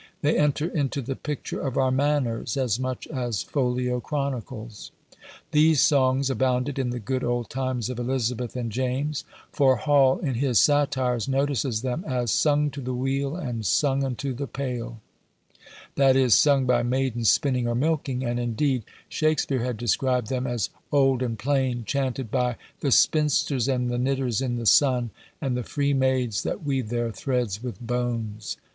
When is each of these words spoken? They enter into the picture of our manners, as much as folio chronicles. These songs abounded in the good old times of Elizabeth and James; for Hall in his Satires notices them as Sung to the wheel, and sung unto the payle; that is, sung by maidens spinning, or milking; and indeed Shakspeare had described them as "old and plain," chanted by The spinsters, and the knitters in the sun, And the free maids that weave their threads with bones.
They 0.23 0.35
enter 0.35 0.67
into 0.67 0.99
the 1.03 1.15
picture 1.15 1.61
of 1.61 1.77
our 1.77 1.91
manners, 1.91 2.57
as 2.57 2.79
much 2.79 3.05
as 3.09 3.43
folio 3.43 3.99
chronicles. 3.99 4.89
These 5.51 5.81
songs 5.81 6.31
abounded 6.31 6.79
in 6.79 6.89
the 6.89 6.97
good 6.97 7.23
old 7.23 7.51
times 7.51 7.87
of 7.87 7.99
Elizabeth 7.99 8.55
and 8.55 8.71
James; 8.71 9.25
for 9.51 9.75
Hall 9.75 10.17
in 10.17 10.33
his 10.33 10.59
Satires 10.59 11.27
notices 11.27 11.83
them 11.83 12.03
as 12.07 12.31
Sung 12.31 12.71
to 12.71 12.81
the 12.81 12.95
wheel, 12.95 13.35
and 13.35 13.63
sung 13.63 14.03
unto 14.03 14.33
the 14.33 14.47
payle; 14.47 14.97
that 15.93 16.15
is, 16.15 16.33
sung 16.33 16.65
by 16.65 16.81
maidens 16.81 17.29
spinning, 17.29 17.67
or 17.67 17.75
milking; 17.75 18.23
and 18.25 18.39
indeed 18.39 18.81
Shakspeare 19.07 19.63
had 19.63 19.77
described 19.77 20.29
them 20.29 20.47
as 20.47 20.71
"old 20.91 21.21
and 21.21 21.37
plain," 21.37 21.83
chanted 21.85 22.31
by 22.31 22.55
The 22.79 22.89
spinsters, 22.91 23.67
and 23.67 23.87
the 23.91 23.99
knitters 23.99 24.41
in 24.41 24.55
the 24.55 24.65
sun, 24.65 25.11
And 25.39 25.55
the 25.55 25.61
free 25.61 25.93
maids 25.93 26.41
that 26.41 26.63
weave 26.63 26.89
their 26.89 27.11
threads 27.11 27.61
with 27.61 27.79
bones. 27.79 28.57